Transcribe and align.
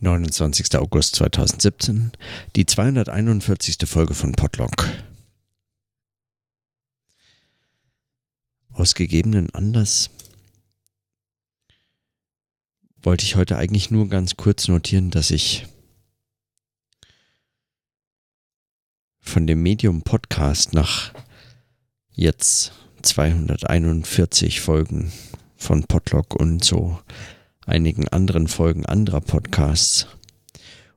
29. 0.00 0.76
August 0.76 1.16
2017, 1.16 2.12
die 2.54 2.66
241. 2.66 3.78
Folge 3.86 4.14
von 4.14 4.32
Podlock. 4.32 4.88
Aus 8.72 8.94
gegebenen 8.94 9.48
Anlass 9.54 10.10
wollte 13.00 13.24
ich 13.24 13.36
heute 13.36 13.56
eigentlich 13.56 13.90
nur 13.90 14.08
ganz 14.08 14.36
kurz 14.36 14.68
notieren, 14.68 15.10
dass 15.10 15.30
ich 15.30 15.66
von 19.20 19.46
dem 19.46 19.62
Medium 19.62 20.02
Podcast 20.02 20.74
nach 20.74 21.14
jetzt 22.12 22.72
241 23.02 24.60
Folgen 24.60 25.12
von 25.56 25.84
Podlock 25.84 26.34
und 26.34 26.64
so 26.64 27.00
einigen 27.66 28.08
anderen 28.08 28.46
Folgen 28.46 28.86
anderer 28.86 29.20
Podcasts 29.20 30.06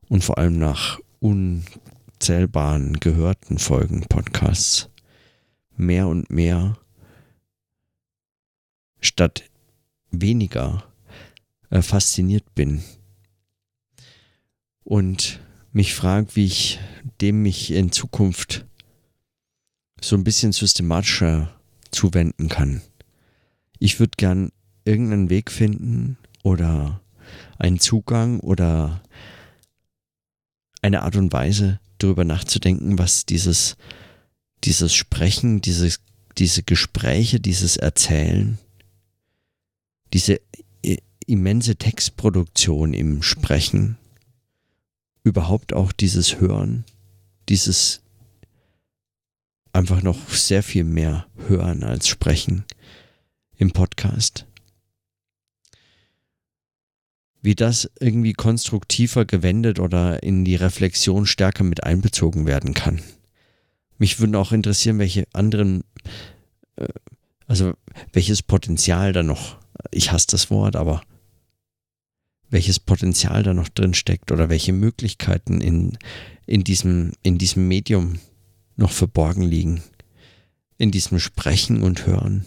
und 0.08 0.24
vor 0.24 0.38
allem 0.38 0.58
nach 0.60 1.00
unzählbaren 1.20 3.00
gehörten 3.00 3.58
Folgen 3.58 4.02
Podcasts 4.08 4.90
mehr 5.76 6.08
und 6.08 6.30
mehr 6.30 6.78
statt 9.02 9.44
weniger 10.12 10.84
äh, 11.72 11.82
fasziniert 11.82 12.54
bin 12.54 12.84
und 14.84 15.40
mich 15.72 15.96
frage, 15.96 16.36
wie 16.36 16.46
ich 16.46 16.80
dem 17.22 17.42
mich 17.42 17.72
in 17.72 17.92
Zukunft 17.92 18.66
so 20.02 20.16
ein 20.16 20.24
bisschen 20.24 20.52
systematischer 20.52 21.54
zuwenden 21.92 22.48
kann. 22.48 22.82
Ich 23.80 24.00
würde 24.00 24.14
gern 24.18 24.52
irgendeinen 24.86 25.30
Weg 25.30 25.52
finden, 25.52 26.18
oder 26.44 27.02
einen 27.58 27.80
Zugang 27.80 28.40
oder 28.40 29.02
eine 30.82 31.04
Art 31.04 31.16
und 31.16 31.32
Weise, 31.34 31.80
darüber 31.98 32.24
nachzudenken, 32.24 32.98
was 32.98 33.26
dieses, 33.26 33.76
dieses 34.64 34.94
Sprechen, 34.94 35.62
dieses, 35.62 36.00
diese 36.38 36.64
Gespräche, 36.64 37.40
dieses 37.40 37.78
Erzählen, 37.78 38.58
diese 40.14 40.40
immense 41.26 41.76
Textproduktion 41.76 42.94
im 42.94 43.22
Sprechen, 43.22 43.98
überhaupt 45.24 45.74
auch 45.74 45.92
dieses 45.92 46.40
Hören, 46.40 46.86
dieses 47.50 48.02
einfach 49.74 50.02
noch 50.02 50.30
sehr 50.30 50.64
viel 50.64 50.84
mehr 50.84 51.28
Hören 51.48 51.84
als 51.84 52.08
Sprechen 52.08 52.64
im 53.58 53.72
Podcast 53.72 54.48
wie 57.42 57.56
das 57.56 57.90
irgendwie 58.00 58.34
konstruktiver 58.34 59.26
gewendet 59.26 59.80
oder 59.80 60.24
in 60.24 60.44
die 60.44 60.56
Reflexion 60.56 61.26
stärker 61.26 61.64
mit 61.64 61.84
einbezogen 61.84 62.46
werden 62.46 62.74
kann. 62.74 63.02
Mich 63.98 64.20
würde 64.20 64.38
auch 64.38 64.52
interessieren, 64.52 65.00
welche 65.00 65.26
anderen, 65.34 65.84
äh, 66.76 66.88
also 67.48 67.74
welches 68.14 68.42
Potenzial 68.42 69.14
da 69.14 69.24
noch, 69.24 69.58
ich 69.92 70.12
hasse 70.12 70.28
das 70.32 70.50
Wort, 70.50 70.76
aber 70.76 71.02
welches 72.50 72.80
Potenzial 72.80 73.44
da 73.44 73.54
noch 73.54 73.70
drin 73.70 73.94
steckt 73.94 74.32
oder 74.32 74.50
welche 74.50 74.74
Möglichkeiten 74.74 75.62
in, 75.62 75.98
in, 76.46 76.64
diesem, 76.64 77.14
in 77.24 77.38
diesem 77.38 77.68
Medium 77.68 78.20
noch 78.76 78.92
verborgen 78.92 79.44
liegen. 79.44 79.84
In 80.78 80.92
diesem 80.92 81.20
Sprechen 81.20 81.84
und 81.84 82.06
Hören 82.06 82.46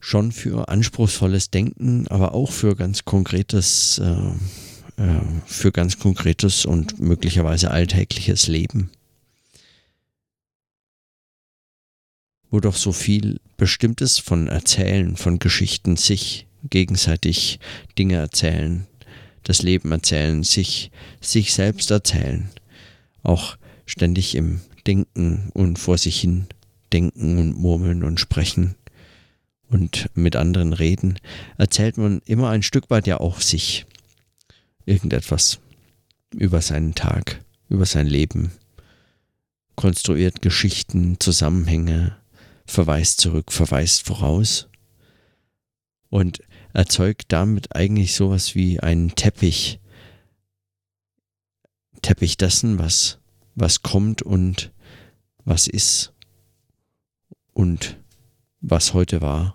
schon 0.00 0.32
für 0.32 0.68
anspruchsvolles 0.68 1.50
Denken, 1.50 2.06
aber 2.08 2.34
auch 2.34 2.52
für 2.52 2.76
ganz 2.76 3.04
konkretes, 3.04 3.98
äh, 3.98 5.02
äh, 5.02 5.20
für 5.46 5.72
ganz 5.72 5.98
konkretes 5.98 6.64
und 6.64 7.00
möglicherweise 7.00 7.70
alltägliches 7.70 8.46
Leben. 8.46 8.90
Wo 12.50 12.60
doch 12.60 12.76
so 12.76 12.92
viel 12.92 13.40
Bestimmtes 13.56 14.18
von 14.18 14.48
Erzählen, 14.48 15.16
von 15.16 15.38
Geschichten, 15.38 15.96
sich 15.96 16.46
gegenseitig 16.70 17.58
Dinge 17.98 18.16
erzählen, 18.16 18.86
das 19.42 19.62
Leben 19.62 19.92
erzählen, 19.92 20.42
sich, 20.44 20.90
sich 21.20 21.52
selbst 21.52 21.90
erzählen, 21.90 22.48
auch 23.22 23.56
ständig 23.86 24.34
im 24.34 24.60
Denken 24.86 25.50
und 25.54 25.78
vor 25.78 25.98
sich 25.98 26.20
hin 26.20 26.46
denken 26.92 27.38
und 27.38 27.58
murmeln 27.58 28.02
und 28.02 28.18
sprechen 28.18 28.74
und 29.70 30.08
mit 30.14 30.36
anderen 30.36 30.72
reden, 30.72 31.18
erzählt 31.56 31.98
man 31.98 32.20
immer 32.24 32.50
ein 32.50 32.62
Stück 32.62 32.90
weit 32.90 33.06
ja 33.06 33.20
auch 33.20 33.40
sich 33.40 33.86
irgendetwas 34.86 35.60
über 36.32 36.62
seinen 36.62 36.94
Tag, 36.94 37.44
über 37.68 37.86
sein 37.86 38.06
Leben, 38.06 38.52
konstruiert 39.76 40.42
Geschichten, 40.42 41.20
Zusammenhänge, 41.20 42.16
verweist 42.66 43.20
zurück, 43.20 43.52
verweist 43.52 44.06
voraus 44.06 44.68
und 46.10 46.42
erzeugt 46.72 47.26
damit 47.28 47.74
eigentlich 47.74 48.14
sowas 48.14 48.54
wie 48.54 48.80
einen 48.80 49.14
Teppich, 49.14 49.80
Teppich 52.02 52.36
dessen, 52.36 52.78
was, 52.78 53.18
was 53.54 53.82
kommt 53.82 54.22
und 54.22 54.72
was 55.44 55.66
ist 55.66 56.12
und 57.52 57.98
was 58.60 58.94
heute 58.94 59.20
war 59.20 59.54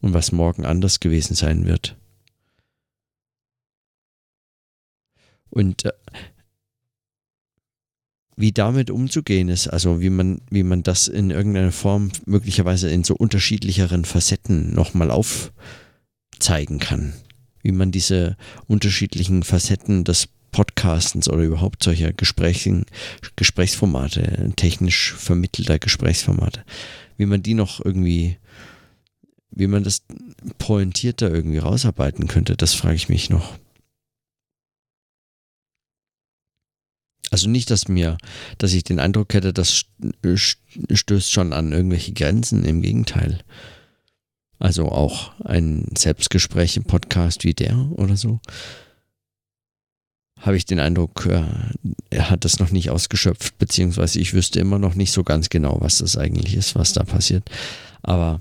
und 0.00 0.14
was 0.14 0.32
morgen 0.32 0.64
anders 0.64 1.00
gewesen 1.00 1.34
sein 1.34 1.66
wird. 1.66 1.96
Und 5.50 5.84
äh, 5.84 5.92
wie 8.36 8.52
damit 8.52 8.90
umzugehen 8.90 9.48
ist, 9.48 9.68
also 9.68 10.00
wie 10.00 10.08
man, 10.08 10.40
wie 10.50 10.62
man 10.62 10.82
das 10.82 11.08
in 11.08 11.30
irgendeiner 11.30 11.72
Form 11.72 12.10
möglicherweise 12.24 12.88
in 12.88 13.04
so 13.04 13.14
unterschiedlicheren 13.14 14.04
Facetten 14.04 14.72
nochmal 14.74 15.10
aufzeigen 15.10 16.78
kann. 16.78 17.12
Wie 17.62 17.72
man 17.72 17.90
diese 17.90 18.38
unterschiedlichen 18.66 19.42
Facetten 19.42 20.04
des 20.04 20.28
Podcastens 20.50 21.28
oder 21.28 21.42
überhaupt 21.42 21.82
solcher 21.82 22.12
Gesprächen, 22.12 22.84
Gesprächsformate, 23.36 24.52
technisch 24.56 25.12
vermittelter 25.14 25.78
Gesprächsformate, 25.78 26.64
wie 27.16 27.26
man 27.26 27.42
die 27.42 27.54
noch 27.54 27.84
irgendwie 27.84 28.38
wie 29.50 29.66
man 29.66 29.84
das 29.84 30.02
pointierter 30.58 31.30
irgendwie 31.30 31.58
rausarbeiten 31.58 32.28
könnte, 32.28 32.56
das 32.56 32.74
frage 32.74 32.94
ich 32.94 33.08
mich 33.08 33.30
noch. 33.30 33.58
Also 37.30 37.48
nicht, 37.48 37.70
dass 37.70 37.88
mir, 37.88 38.18
dass 38.58 38.72
ich 38.72 38.82
den 38.82 38.98
Eindruck 38.98 39.34
hätte, 39.34 39.52
das 39.52 39.84
stößt 40.92 41.30
schon 41.30 41.52
an 41.52 41.72
irgendwelche 41.72 42.12
Grenzen, 42.12 42.64
im 42.64 42.82
Gegenteil. 42.82 43.44
Also 44.58 44.88
auch 44.88 45.38
ein 45.40 45.86
Selbstgespräch 45.96 46.76
im 46.76 46.84
Podcast 46.84 47.44
wie 47.44 47.54
der 47.54 47.76
oder 47.92 48.16
so. 48.16 48.40
Habe 50.40 50.56
ich 50.56 50.64
den 50.64 50.80
Eindruck, 50.80 51.26
äh, 51.26 51.44
er 52.10 52.30
hat 52.30 52.44
das 52.44 52.58
noch 52.58 52.70
nicht 52.70 52.90
ausgeschöpft, 52.90 53.58
beziehungsweise 53.58 54.20
ich 54.20 54.34
wüsste 54.34 54.60
immer 54.60 54.78
noch 54.78 54.94
nicht 54.94 55.12
so 55.12 55.22
ganz 55.22 55.48
genau, 55.48 55.78
was 55.80 55.98
das 55.98 56.16
eigentlich 56.16 56.54
ist, 56.54 56.74
was 56.74 56.92
da 56.92 57.04
passiert. 57.04 57.48
Aber 58.02 58.40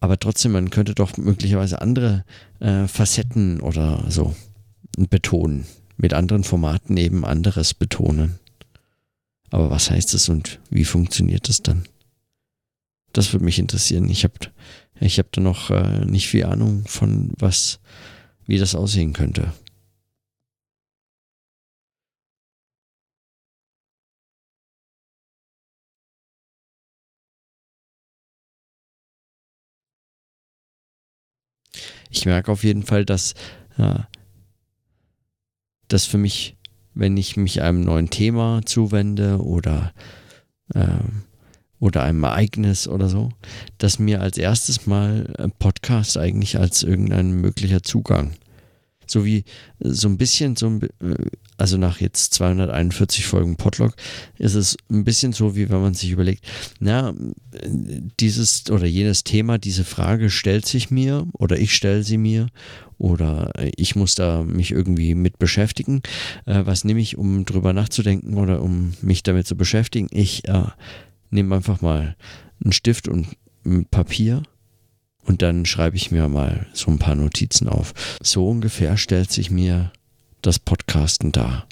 aber 0.00 0.18
trotzdem, 0.18 0.52
man 0.52 0.70
könnte 0.70 0.94
doch 0.94 1.16
möglicherweise 1.16 1.80
andere 1.80 2.24
äh, 2.60 2.86
Facetten 2.86 3.60
oder 3.60 4.04
so 4.08 4.34
betonen. 4.96 5.66
Mit 5.96 6.12
anderen 6.12 6.44
Formaten 6.44 6.96
eben 6.96 7.24
anderes 7.24 7.72
betonen. 7.74 8.38
Aber 9.50 9.70
was 9.70 9.90
heißt 9.90 10.12
das 10.12 10.28
und 10.28 10.60
wie 10.70 10.84
funktioniert 10.84 11.48
das 11.48 11.62
dann? 11.62 11.84
Das 13.12 13.32
würde 13.32 13.46
mich 13.46 13.58
interessieren. 13.58 14.10
Ich 14.10 14.24
habe 14.24 14.34
ich 15.00 15.18
hab 15.18 15.32
da 15.32 15.40
noch 15.40 15.70
äh, 15.70 16.04
nicht 16.04 16.28
viel 16.28 16.44
Ahnung 16.44 16.84
von, 16.86 17.32
was, 17.38 17.80
wie 18.46 18.58
das 18.58 18.74
aussehen 18.74 19.12
könnte. 19.12 19.52
Ich 32.10 32.26
merke 32.26 32.52
auf 32.52 32.64
jeden 32.64 32.82
Fall, 32.82 33.04
dass 33.04 33.34
ja, 33.78 34.08
das 35.88 36.04
für 36.04 36.18
mich, 36.18 36.56
wenn 36.94 37.16
ich 37.16 37.36
mich 37.36 37.62
einem 37.62 37.82
neuen 37.82 38.10
Thema 38.10 38.60
zuwende 38.64 39.42
oder, 39.42 39.92
äh, 40.74 40.86
oder 41.78 42.02
einem 42.02 42.24
Ereignis 42.24 42.88
oder 42.88 43.08
so, 43.08 43.30
dass 43.78 43.98
mir 43.98 44.20
als 44.20 44.38
erstes 44.38 44.86
mal 44.86 45.32
ein 45.38 45.52
Podcast 45.52 46.16
eigentlich 46.16 46.58
als 46.58 46.82
irgendein 46.82 47.32
möglicher 47.32 47.82
Zugang, 47.82 48.32
so 49.06 49.24
wie 49.24 49.44
so 49.78 50.08
ein 50.08 50.16
bisschen 50.16 50.56
so 50.56 50.68
ein, 50.68 50.80
also 51.56 51.76
nach 51.76 52.00
jetzt 52.00 52.34
241 52.34 53.26
Folgen 53.26 53.56
Podlog, 53.56 53.94
ist 54.38 54.54
es 54.54 54.76
ein 54.90 55.04
bisschen 55.04 55.32
so, 55.32 55.56
wie 55.56 55.70
wenn 55.70 55.80
man 55.80 55.94
sich 55.94 56.10
überlegt, 56.10 56.44
na, 56.80 57.14
dieses 58.20 58.70
oder 58.70 58.86
jenes 58.86 59.24
Thema, 59.24 59.58
diese 59.58 59.84
Frage 59.84 60.30
stellt 60.30 60.66
sich 60.66 60.90
mir 60.90 61.26
oder 61.32 61.58
ich 61.58 61.74
stelle 61.74 62.02
sie 62.02 62.18
mir 62.18 62.48
oder 62.98 63.52
ich 63.76 63.96
muss 63.96 64.14
da 64.14 64.42
mich 64.42 64.70
irgendwie 64.70 65.14
mit 65.14 65.38
beschäftigen. 65.38 66.02
Äh, 66.46 66.62
was 66.64 66.84
nehme 66.84 67.00
ich, 67.00 67.18
um 67.18 67.44
drüber 67.44 67.72
nachzudenken 67.72 68.36
oder 68.36 68.62
um 68.62 68.94
mich 69.02 69.22
damit 69.22 69.46
zu 69.46 69.56
beschäftigen? 69.56 70.08
Ich 70.10 70.48
äh, 70.48 70.64
nehme 71.30 71.56
einfach 71.56 71.80
mal 71.80 72.16
einen 72.62 72.72
Stift 72.72 73.08
und 73.08 73.28
ein 73.64 73.86
Papier 73.86 74.42
und 75.24 75.42
dann 75.42 75.66
schreibe 75.66 75.96
ich 75.96 76.10
mir 76.10 76.28
mal 76.28 76.66
so 76.72 76.90
ein 76.90 76.98
paar 76.98 77.16
Notizen 77.16 77.68
auf. 77.68 77.92
So 78.22 78.48
ungefähr 78.48 78.96
stellt 78.96 79.30
sich 79.30 79.50
mir 79.50 79.92
das 80.46 80.58
Podcasten 80.58 81.32
dar. 81.32 81.68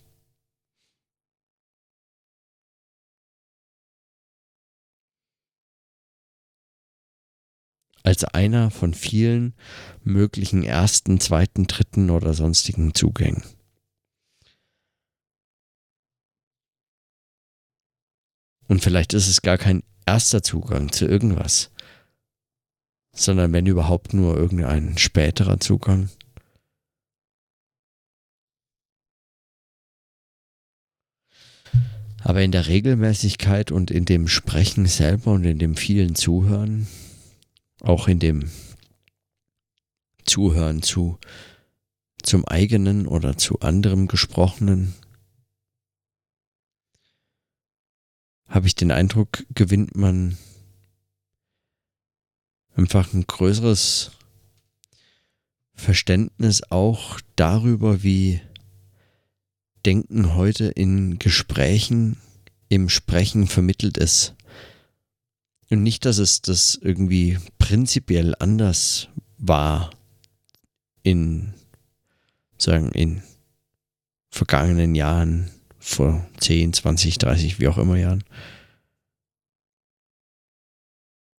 Als 8.03 8.25
einer 8.25 8.71
von 8.71 8.93
vielen 8.93 9.55
möglichen 10.03 10.63
ersten, 10.63 11.21
zweiten, 11.21 11.67
dritten 11.67 12.11
oder 12.11 12.35
sonstigen 12.35 12.95
Zugängen. 12.95 13.43
Und 18.69 18.83
vielleicht 18.83 19.15
ist 19.15 19.29
es 19.29 19.41
gar 19.41 19.57
kein 19.57 19.83
erster 20.05 20.43
Zugang 20.43 20.93
zu 20.93 21.07
irgendwas 21.07 21.71
sondern 23.15 23.53
wenn 23.53 23.67
überhaupt 23.67 24.13
nur 24.13 24.37
irgendein 24.37 24.99
späterer 24.99 25.61
Zugang. 25.61 26.11
Aber 32.25 32.41
in 32.41 32.53
der 32.53 32.69
Regelmäßigkeit 32.69 33.71
und 33.71 33.91
in 33.91 34.07
dem 34.07 34.29
Sprechen 34.29 34.87
selber 34.87 35.33
und 35.33 35.45
in 35.45 35.59
dem 35.59 35.77
vielen 35.77 36.15
Zuhören, 36.15 36.87
auch 37.83 38.09
in 38.09 38.19
dem 38.19 38.51
Zuhören 40.25 40.83
zu 40.83 41.19
zum 42.23 42.47
eigenen 42.47 43.07
oder 43.07 43.37
zu 43.37 43.61
anderem 43.61 44.09
Gesprochenen, 44.09 44.95
habe 48.49 48.69
ich 48.69 48.75
den 48.75 48.91
Eindruck, 48.91 49.45
gewinnt 49.51 49.95
man 49.95 50.39
einfach 52.75 53.13
ein 53.13 53.27
größeres 53.27 54.13
Verständnis 55.75 56.63
auch 56.71 57.21
darüber, 57.37 58.03
wie 58.03 58.41
Denken 59.87 60.35
heute 60.35 60.67
in 60.67 61.19
Gesprächen, 61.19 62.17
im 62.69 62.89
Sprechen 62.89 63.47
vermittelt 63.47 63.99
ist. 63.99 64.35
Und 65.71 65.83
nicht, 65.83 66.05
dass 66.05 66.19
es 66.19 66.43
das 66.43 66.79
irgendwie 66.81 67.39
prinzipiell 67.59 68.35
anders 68.39 69.09
war 69.39 69.91
in, 71.03 71.55
sagen, 72.59 72.91
in 72.93 73.23
vergangenen 74.31 74.95
Jahren, 74.95 75.51
vor 75.79 76.27
10, 76.39 76.73
20, 76.73 77.19
30, 77.19 77.61
wie 77.61 77.69
auch 77.69 77.77
immer 77.77 77.97
Jahren, 77.97 78.25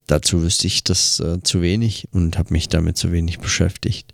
dazu 0.06 0.44
wüsste 0.44 0.68
ich 0.68 0.84
das 0.84 1.20
äh, 1.20 1.42
zu 1.42 1.62
wenig 1.62 2.08
und 2.12 2.38
habe 2.38 2.54
mich 2.54 2.70
damit 2.70 2.96
zu 2.96 3.12
wenig 3.12 3.40
beschäftigt. 3.40 4.14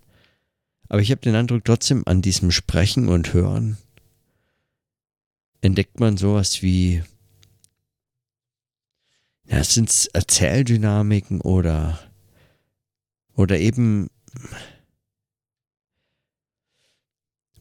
Aber 0.87 1.01
ich 1.01 1.11
habe 1.11 1.21
den 1.21 1.35
Eindruck, 1.35 1.65
trotzdem 1.65 2.03
an 2.05 2.21
diesem 2.21 2.51
Sprechen 2.51 3.09
und 3.09 3.33
Hören 3.33 3.77
entdeckt 5.61 5.99
man 5.99 6.17
sowas 6.17 6.61
wie, 6.61 7.03
ja, 9.45 9.63
sind 9.63 9.89
es 9.89 10.07
Erzähldynamiken 10.07 11.41
oder, 11.41 11.99
oder 13.35 13.59
eben, 13.59 14.07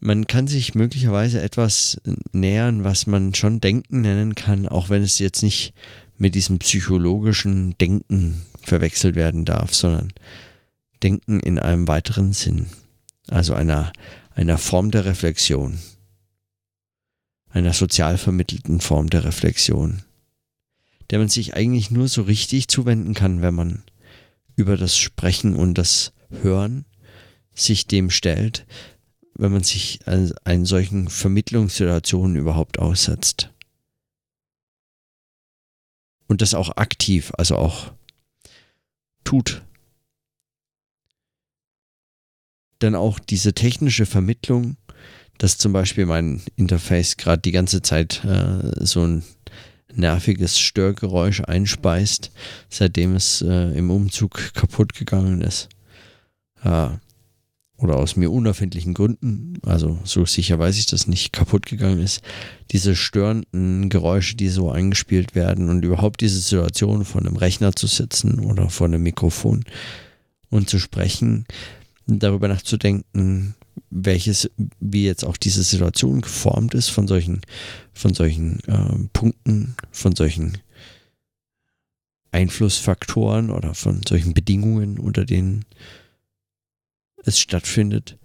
man 0.00 0.26
kann 0.26 0.46
sich 0.46 0.74
möglicherweise 0.74 1.42
etwas 1.42 2.00
nähern, 2.32 2.84
was 2.84 3.06
man 3.06 3.34
schon 3.34 3.60
Denken 3.60 4.00
nennen 4.00 4.34
kann, 4.34 4.66
auch 4.66 4.88
wenn 4.88 5.02
es 5.02 5.18
jetzt 5.18 5.42
nicht 5.42 5.74
mit 6.16 6.34
diesem 6.34 6.58
psychologischen 6.58 7.76
Denken 7.78 8.42
verwechselt 8.62 9.14
werden 9.14 9.44
darf, 9.44 9.74
sondern 9.74 10.12
Denken 11.02 11.40
in 11.40 11.58
einem 11.58 11.88
weiteren 11.88 12.32
Sinn, 12.32 12.66
also 13.28 13.54
einer, 13.54 13.92
einer 14.34 14.58
Form 14.58 14.90
der 14.90 15.04
Reflexion, 15.04 15.78
einer 17.50 17.72
sozial 17.72 18.18
vermittelten 18.18 18.80
Form 18.80 19.10
der 19.10 19.24
Reflexion, 19.24 20.02
der 21.10 21.18
man 21.18 21.28
sich 21.28 21.54
eigentlich 21.54 21.90
nur 21.90 22.08
so 22.08 22.22
richtig 22.22 22.68
zuwenden 22.68 23.14
kann, 23.14 23.42
wenn 23.42 23.54
man 23.54 23.82
über 24.56 24.76
das 24.76 24.96
Sprechen 24.96 25.56
und 25.56 25.74
das 25.74 26.12
Hören 26.42 26.84
sich 27.52 27.86
dem 27.86 28.10
stellt, 28.10 28.66
wenn 29.34 29.52
man 29.52 29.64
sich 29.64 30.00
einen 30.06 30.64
solchen 30.64 31.08
Vermittlungssituationen 31.08 32.36
überhaupt 32.36 32.78
aussetzt 32.78 33.50
und 36.30 36.42
das 36.42 36.54
auch 36.54 36.76
aktiv, 36.76 37.32
also 37.36 37.56
auch 37.56 37.92
tut. 39.24 39.62
Dann 42.78 42.94
auch 42.94 43.18
diese 43.18 43.52
technische 43.52 44.06
Vermittlung, 44.06 44.76
dass 45.40 45.56
zum 45.56 45.72
Beispiel 45.72 46.04
mein 46.04 46.42
Interface 46.56 47.16
gerade 47.16 47.40
die 47.40 47.50
ganze 47.50 47.80
Zeit 47.80 48.22
äh, 48.24 48.84
so 48.84 49.06
ein 49.06 49.22
nerviges 49.90 50.60
Störgeräusch 50.60 51.40
einspeist, 51.40 52.30
seitdem 52.68 53.14
es 53.14 53.40
äh, 53.40 53.70
im 53.76 53.90
Umzug 53.90 54.52
kaputt 54.54 54.92
gegangen 54.92 55.40
ist. 55.40 55.70
Äh, 56.62 56.90
oder 57.78 57.96
aus 57.96 58.16
mir 58.16 58.30
unerfindlichen 58.30 58.92
Gründen, 58.92 59.54
also 59.64 59.98
so 60.04 60.26
sicher 60.26 60.58
weiß 60.58 60.76
ich, 60.78 60.84
dass 60.84 61.06
nicht 61.06 61.32
kaputt 61.32 61.64
gegangen 61.64 62.00
ist, 62.00 62.20
diese 62.70 62.94
störenden 62.94 63.88
Geräusche, 63.88 64.36
die 64.36 64.50
so 64.50 64.70
eingespielt 64.70 65.34
werden 65.34 65.70
und 65.70 65.82
überhaupt 65.82 66.20
diese 66.20 66.38
Situation 66.38 67.06
vor 67.06 67.22
einem 67.22 67.36
Rechner 67.36 67.74
zu 67.74 67.86
sitzen 67.86 68.40
oder 68.40 68.68
vor 68.68 68.88
einem 68.88 69.02
Mikrofon 69.02 69.64
und 70.50 70.68
zu 70.68 70.78
sprechen, 70.78 71.46
darüber 72.06 72.48
nachzudenken, 72.48 73.54
welches, 73.90 74.50
wie 74.78 75.04
jetzt 75.04 75.24
auch 75.24 75.36
diese 75.36 75.62
Situation 75.62 76.20
geformt 76.20 76.74
ist 76.74 76.88
von 76.88 77.08
solchen, 77.08 77.42
von 77.92 78.14
solchen 78.14 78.60
äh, 78.66 79.08
Punkten, 79.12 79.74
von 79.90 80.14
solchen 80.14 80.58
Einflussfaktoren 82.32 83.50
oder 83.50 83.74
von 83.74 84.02
solchen 84.06 84.34
Bedingungen, 84.34 84.98
unter 84.98 85.24
denen 85.24 85.64
es 87.24 87.38
stattfindet. 87.40 88.16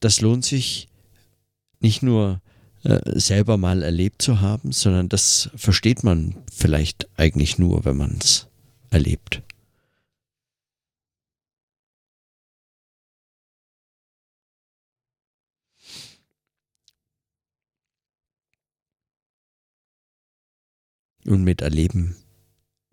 Das 0.00 0.20
lohnt 0.20 0.44
sich 0.44 0.88
nicht 1.78 2.02
nur 2.02 2.40
äh, 2.82 2.98
selber 3.18 3.56
mal 3.56 3.82
erlebt 3.82 4.22
zu 4.22 4.40
haben, 4.40 4.72
sondern 4.72 5.08
das 5.08 5.50
versteht 5.54 6.02
man 6.02 6.34
vielleicht 6.52 7.08
eigentlich 7.16 7.58
nur, 7.58 7.84
wenn 7.84 7.96
man 7.96 8.18
es 8.20 8.48
erlebt. 8.90 9.42
Und 21.26 21.44
mit 21.44 21.60
Erleben 21.60 22.16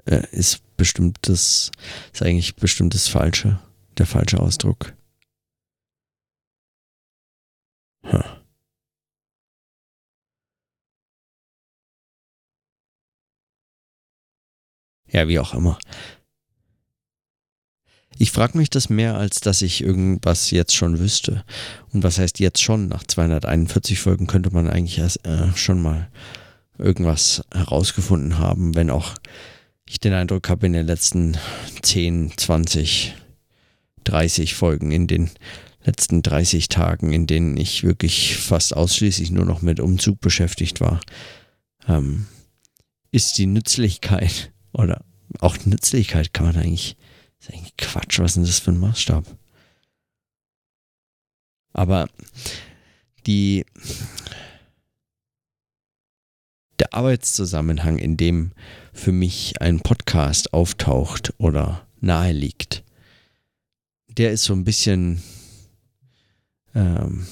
äh, 0.06 0.26
ist 0.32 0.62
das, 1.28 1.72
ist 2.14 2.22
eigentlich 2.22 2.56
bestimmt 2.56 2.94
das 2.94 3.08
Falsche, 3.08 3.60
der 3.98 4.06
falsche 4.06 4.40
Ausdruck. 4.40 4.94
Huh. 8.04 8.24
Ja, 15.12 15.28
wie 15.28 15.40
auch 15.40 15.54
immer. 15.54 15.80
Ich 18.18 18.32
frage 18.32 18.58
mich 18.58 18.70
das 18.70 18.90
mehr, 18.90 19.16
als 19.16 19.40
dass 19.40 19.62
ich 19.62 19.82
irgendwas 19.82 20.52
jetzt 20.52 20.76
schon 20.76 21.00
wüsste. 21.00 21.46
Und 21.94 22.04
was 22.04 22.20
heißt 22.20 22.40
jetzt 22.40 22.62
schon? 22.62 22.90
Nach 22.90 23.04
241 23.04 24.00
Folgen 24.00 24.28
könnte 24.28 24.52
man 24.52 24.70
eigentlich 24.70 25.00
erst, 25.00 25.26
äh, 25.26 25.56
schon 25.56 25.82
mal 25.82 26.10
irgendwas 26.80 27.44
herausgefunden 27.54 28.38
haben, 28.38 28.76
wenn 28.76 28.90
auch 28.90 29.16
ich 29.88 30.00
den 30.00 30.14
Eindruck 30.14 30.50
habe, 30.50 30.68
in 30.68 30.74
den 30.74 30.86
letzten 30.86 31.38
10, 31.82 32.34
20, 32.38 33.16
30 34.04 34.54
Folgen, 34.54 34.92
in 34.92 35.08
den 35.08 35.30
letzten 35.84 36.22
30 36.22 36.70
Tagen, 36.70 37.12
in 37.12 37.28
denen 37.28 37.58
ich 37.58 37.84
wirklich 37.84 38.38
fast 38.38 38.76
ausschließlich 38.76 39.32
nur 39.32 39.46
noch 39.46 39.62
mit 39.62 39.80
Umzug 39.80 40.20
beschäftigt 40.20 40.82
war, 40.82 41.00
ähm, 41.88 42.28
ist 43.12 43.38
die 43.38 43.48
Nützlichkeit 43.48 44.52
oder 44.74 45.04
auch 45.40 45.58
Nützlichkeit 45.66 46.34
kann 46.34 46.48
man 46.48 46.58
eigentlich, 46.58 46.98
ist 47.40 47.52
eigentlich 47.52 47.78
Quatsch, 47.78 48.20
was 48.20 48.32
ist 48.32 48.36
denn 48.36 48.46
das 48.46 48.60
für 48.60 48.72
ein 48.72 48.80
Maßstab? 48.80 49.26
Aber 51.74 52.10
die, 53.26 53.66
der 56.80 56.94
Arbeitszusammenhang, 56.94 57.98
in 57.98 58.18
dem 58.18 58.52
für 58.94 59.12
mich 59.12 59.62
ein 59.62 59.82
Podcast 59.82 60.54
auftaucht 60.54 61.34
oder 61.38 61.88
nahe 62.00 62.32
liegt, 62.32 62.84
der 64.08 64.32
ist 64.32 64.44
so 64.44 64.54
ein 64.54 64.64
bisschen 64.64 65.22
ähm, 66.76 67.28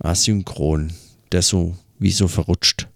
asynchron, 0.00 0.92
der 1.30 1.42
so 1.42 1.76
wie 1.98 2.10
so 2.10 2.28
verrutscht 2.28 2.88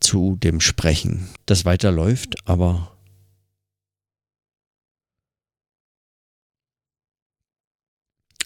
zu 0.00 0.36
dem 0.36 0.60
Sprechen, 0.60 1.28
das 1.46 1.64
weiterläuft, 1.64 2.36
aber 2.46 2.94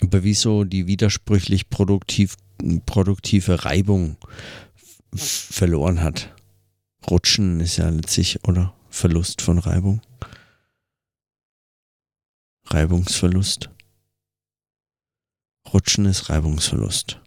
aber 0.00 0.22
wieso 0.22 0.64
die 0.64 0.86
widersprüchlich 0.86 1.68
produktiv, 1.68 2.36
produktive 2.86 3.64
Reibung 3.64 4.16
verloren 5.14 6.02
hat. 6.02 6.34
Rutschen 7.08 7.60
ist 7.60 7.76
ja 7.76 7.88
letztlich, 7.88 8.44
oder? 8.44 8.74
Verlust 8.90 9.42
von 9.42 9.58
Reibung. 9.58 10.00
Reibungsverlust. 12.66 13.70
Rutschen 15.72 16.06
ist 16.06 16.28
Reibungsverlust. 16.28 17.20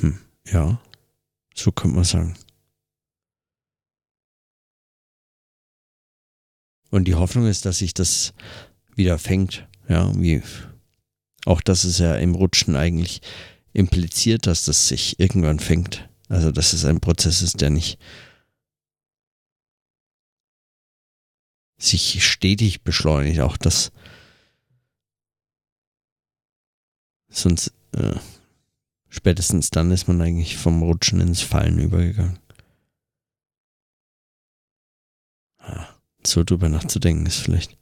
Hm, 0.00 0.20
ja, 0.46 0.80
so 1.54 1.72
könnte 1.72 1.96
man 1.96 2.04
sagen. 2.04 2.36
Und 6.90 7.04
die 7.04 7.14
Hoffnung 7.14 7.46
ist, 7.46 7.64
dass 7.64 7.78
sich 7.78 7.92
das 7.92 8.32
wieder 8.94 9.18
fängt. 9.18 9.68
Ja, 9.88 10.10
wie 10.18 10.42
auch 11.48 11.62
das 11.62 11.86
ist 11.86 11.98
ja 11.98 12.14
im 12.16 12.34
Rutschen 12.34 12.76
eigentlich 12.76 13.22
impliziert, 13.72 14.46
dass 14.46 14.66
das 14.66 14.86
sich 14.86 15.18
irgendwann 15.18 15.60
fängt. 15.60 16.06
Also, 16.28 16.52
dass 16.52 16.74
es 16.74 16.84
ein 16.84 17.00
Prozess 17.00 17.40
ist, 17.40 17.62
der 17.62 17.70
nicht 17.70 17.98
sich 21.78 22.22
stetig 22.22 22.82
beschleunigt. 22.82 23.40
Auch 23.40 23.56
das. 23.56 23.92
Sonst, 27.30 27.72
äh, 27.92 28.16
spätestens 29.08 29.70
dann 29.70 29.90
ist 29.90 30.06
man 30.06 30.20
eigentlich 30.20 30.58
vom 30.58 30.82
Rutschen 30.82 31.20
ins 31.20 31.40
Fallen 31.40 31.78
übergegangen. 31.78 32.38
Ah, 35.60 35.88
so 36.26 36.44
drüber 36.44 36.68
nachzudenken 36.68 37.24
ist 37.24 37.38
vielleicht 37.38 37.78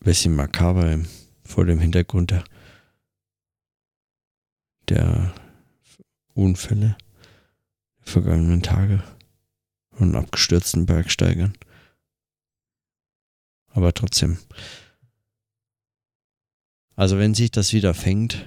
bisschen 0.00 0.34
makaber 0.34 0.98
vor 1.44 1.66
dem 1.66 1.78
Hintergrund 1.78 2.30
der, 2.30 2.44
der 4.88 5.34
Unfälle 6.34 6.96
der 7.98 8.12
vergangenen 8.12 8.62
Tage 8.62 9.02
von 9.92 10.16
abgestürzten 10.16 10.86
Bergsteigern. 10.86 11.52
Aber 13.68 13.92
trotzdem. 13.92 14.38
Also 16.96 17.18
wenn 17.18 17.34
sich 17.34 17.50
das 17.50 17.72
wieder 17.72 17.94
fängt, 17.94 18.46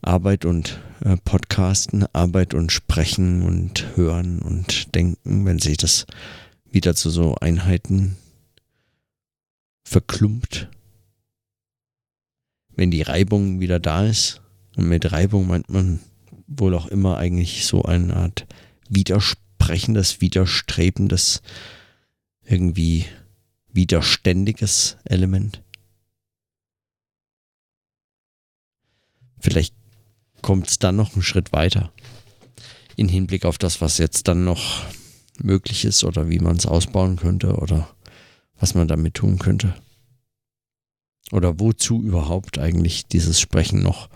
Arbeit 0.00 0.44
und 0.44 0.80
äh, 1.00 1.16
Podcasten, 1.16 2.06
Arbeit 2.12 2.54
und 2.54 2.72
Sprechen 2.72 3.42
und 3.42 3.96
Hören 3.96 4.40
und 4.40 4.94
Denken, 4.94 5.44
wenn 5.44 5.58
sich 5.58 5.76
das 5.76 6.06
wieder 6.64 6.94
zu 6.94 7.10
so 7.10 7.34
Einheiten 7.36 8.16
verklumpt, 9.88 10.68
wenn 12.70 12.90
die 12.90 13.02
Reibung 13.02 13.60
wieder 13.60 13.80
da 13.80 14.04
ist, 14.04 14.42
und 14.76 14.88
mit 14.88 15.10
Reibung 15.10 15.48
meint 15.48 15.68
man 15.70 15.98
wohl 16.46 16.74
auch 16.74 16.86
immer 16.86 17.16
eigentlich 17.16 17.66
so 17.66 17.82
eine 17.82 18.14
Art 18.14 18.46
widersprechendes, 18.88 20.20
widerstrebendes, 20.20 21.42
irgendwie 22.44 23.06
widerständiges 23.72 24.96
Element. 25.04 25.62
Vielleicht 29.40 29.74
kommt 30.42 30.68
es 30.68 30.78
dann 30.78 30.96
noch 30.96 31.14
einen 31.14 31.22
Schritt 31.22 31.52
weiter 31.52 31.92
in 32.96 33.08
Hinblick 33.08 33.44
auf 33.44 33.58
das, 33.58 33.80
was 33.80 33.98
jetzt 33.98 34.28
dann 34.28 34.44
noch 34.44 34.84
möglich 35.42 35.84
ist 35.84 36.04
oder 36.04 36.28
wie 36.28 36.40
man 36.40 36.56
es 36.56 36.66
ausbauen 36.66 37.16
könnte 37.16 37.56
oder 37.56 37.94
was 38.58 38.74
man 38.74 38.88
damit 38.88 39.14
tun 39.14 39.38
könnte. 39.38 39.74
Oder 41.32 41.60
wozu 41.60 42.02
überhaupt 42.02 42.58
eigentlich 42.58 43.06
dieses 43.06 43.40
Sprechen 43.40 43.82
noch? 43.82 44.08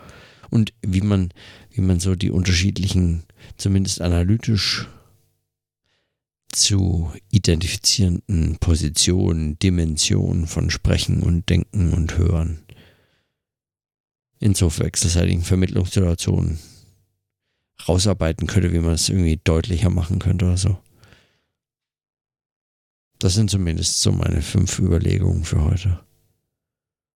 Und 0.49 0.73
wie 0.81 1.01
man, 1.01 1.29
wie 1.71 1.81
man 1.81 1.99
so 1.99 2.15
die 2.15 2.31
unterschiedlichen, 2.31 3.23
zumindest 3.57 4.01
analytisch 4.01 4.87
zu 6.51 7.11
identifizierenden 7.31 8.57
Positionen, 8.59 9.57
Dimensionen 9.59 10.47
von 10.47 10.69
Sprechen 10.69 11.23
und 11.23 11.49
Denken 11.49 11.93
und 11.93 12.17
Hören 12.17 12.59
in 14.39 14.53
so 14.53 14.77
wechselseitigen 14.77 15.41
Vermittlungssituationen 15.41 16.59
rausarbeiten 17.87 18.47
könnte, 18.47 18.73
wie 18.73 18.79
man 18.79 18.93
es 18.93 19.09
irgendwie 19.09 19.39
deutlicher 19.43 19.89
machen 19.89 20.19
könnte 20.19 20.45
oder 20.45 20.57
so. 20.57 20.77
Das 23.23 23.35
sind 23.35 23.49
zumindest 23.49 24.01
so 24.01 24.11
meine 24.11 24.41
fünf 24.41 24.79
Überlegungen 24.79 25.45
für 25.45 25.61
heute. 25.61 26.05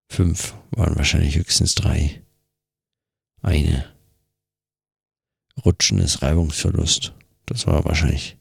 Fünf 0.09 0.55
waren 0.71 0.95
wahrscheinlich 0.95 1.35
höchstens 1.35 1.75
drei. 1.75 2.23
Eine. 3.41 3.93
Rutschen 5.65 5.99
ist 5.99 6.21
Reibungsverlust. 6.21 7.13
Das 7.45 7.67
war 7.67 7.83
wahrscheinlich 7.83 8.37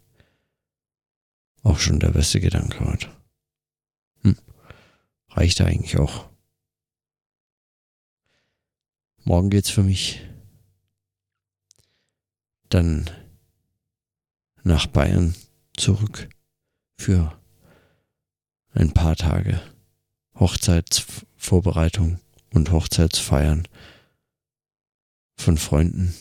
auch 1.64 1.80
schon 1.80 1.98
der 1.98 2.10
beste 2.10 2.38
Gedanke 2.38 2.84
heute. 2.84 3.10
Hm. 4.22 4.38
Reicht 5.30 5.60
eigentlich 5.60 5.98
auch. 5.98 6.30
Morgen 9.24 9.50
geht's 9.50 9.70
für 9.70 9.82
mich 9.82 10.24
dann 12.68 13.10
nach 14.62 14.86
Bayern 14.86 15.34
zurück 15.76 16.28
für 16.96 17.36
ein 18.76 18.92
paar 18.92 19.16
Tage 19.16 19.60
Hochzeitsvorbereitung 20.38 22.20
und 22.52 22.70
Hochzeitsfeiern 22.70 23.66
von 25.36 25.56
Freunden. 25.56 26.14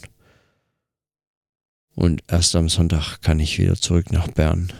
Und 1.95 2.23
erst 2.27 2.55
am 2.55 2.69
Sonntag 2.69 3.19
kann 3.21 3.39
ich 3.39 3.57
wieder 3.57 3.75
zurück 3.75 4.11
nach 4.11 4.27
Bern. 4.29 4.71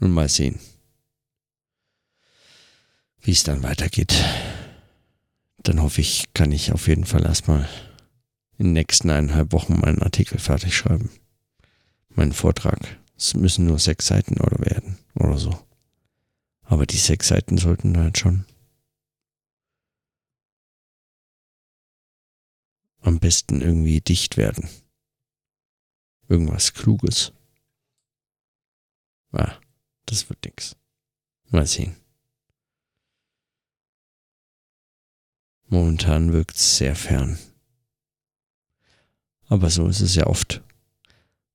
Und 0.00 0.10
mal 0.10 0.28
sehen, 0.28 0.58
wie 3.20 3.30
es 3.30 3.44
dann 3.44 3.62
weitergeht. 3.62 4.12
Dann 5.58 5.80
hoffe 5.80 6.00
ich, 6.00 6.32
kann 6.34 6.50
ich 6.50 6.72
auf 6.72 6.88
jeden 6.88 7.04
Fall 7.04 7.24
erstmal 7.24 7.68
in 8.58 8.66
den 8.66 8.72
nächsten 8.74 9.10
eineinhalb 9.10 9.52
Wochen 9.52 9.80
meinen 9.80 10.02
Artikel 10.02 10.38
fertig 10.38 10.76
schreiben. 10.76 11.10
Meinen 12.10 12.32
Vortrag. 12.32 12.98
Es 13.16 13.34
müssen 13.34 13.66
nur 13.66 13.78
sechs 13.78 14.06
Seiten 14.06 14.40
oder 14.40 14.58
werden 14.58 14.98
oder 15.14 15.38
so. 15.38 15.58
Aber 16.62 16.86
die 16.86 16.96
sechs 16.96 17.28
Seiten 17.28 17.58
sollten 17.58 17.96
halt 17.96 18.18
schon 18.18 18.44
am 23.02 23.18
besten 23.18 23.60
irgendwie 23.60 24.00
dicht 24.00 24.36
werden. 24.36 24.68
Irgendwas 26.28 26.72
Kluges. 26.72 27.32
Ah, 29.32 29.58
das 30.06 30.28
wird 30.28 30.44
nix. 30.44 30.76
Mal 31.50 31.66
sehen. 31.66 31.96
Momentan 35.66 36.32
wirkt 36.32 36.56
es 36.56 36.76
sehr 36.76 36.94
fern. 36.94 37.38
Aber 39.52 39.68
so 39.68 39.86
ist 39.86 40.00
es 40.00 40.14
ja 40.14 40.28
oft. 40.28 40.62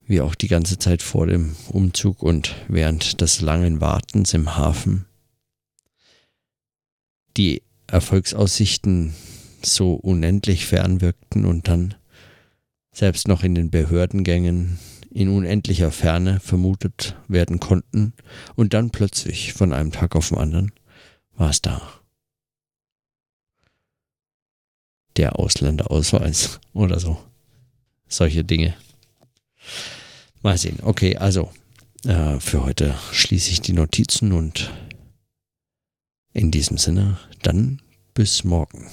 Wie 0.06 0.22
auch 0.22 0.36
die 0.36 0.48
ganze 0.48 0.77
Zeit 0.77 1.01
vor 1.01 1.25
dem 1.25 1.56
Umzug 1.70 2.22
und 2.22 2.54
während 2.68 3.22
des 3.22 3.42
langen 3.42 3.82
Wartens 3.82 4.36
im 4.36 4.56
Hafen. 4.56 5.08
Die 7.38 7.63
Erfolgsaussichten 7.88 9.16
so 9.63 9.94
unendlich 9.94 10.68
fern 10.68 11.01
wirkten 11.01 11.44
und 11.44 11.68
dann 11.70 11.96
selbst 12.92 13.27
noch 13.27 13.42
in 13.42 13.56
den 13.56 13.72
Behördengängen 13.72 14.77
in 15.10 15.30
unendlicher 15.30 15.89
Ferne 15.89 16.39
vermutet 16.39 17.16
werden 17.27 17.60
konnten 17.60 18.13
und 18.56 18.75
dann 18.75 18.92
plötzlich 18.92 19.54
von 19.54 19.74
einem 19.74 19.92
Tag 19.92 20.16
auf 20.16 20.30
den 20.30 20.38
anderen 20.38 20.72
war 21.36 21.50
es 21.50 21.63
da. 21.63 21.82
Der 25.16 25.39
Ausländerausweis 25.39 26.60
oder 26.74 27.00
so. 27.00 27.18
Solche 28.08 28.44
Dinge. 28.44 28.76
Mal 30.42 30.58
sehen. 30.58 30.80
Okay, 30.82 31.18
also 31.18 31.52
äh, 32.06 32.40
für 32.40 32.64
heute 32.64 32.96
schließe 33.12 33.52
ich 33.52 33.62
die 33.62 33.74
Notizen 33.74 34.32
und 34.32 34.72
in 36.34 36.52
diesem 36.52 36.78
Sinne 36.78 37.18
dann 37.42 37.82
bis 38.14 38.44
morgen. 38.44 38.88